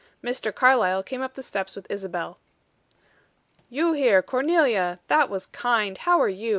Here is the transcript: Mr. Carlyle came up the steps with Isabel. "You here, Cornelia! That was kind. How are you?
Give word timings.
Mr. 0.23 0.51
Carlyle 0.51 1.03
came 1.03 1.21
up 1.21 1.35
the 1.35 1.43
steps 1.43 1.75
with 1.75 1.85
Isabel. 1.87 2.39
"You 3.69 3.93
here, 3.93 4.23
Cornelia! 4.23 4.97
That 5.09 5.29
was 5.29 5.45
kind. 5.45 5.95
How 5.95 6.19
are 6.19 6.27
you? 6.27 6.49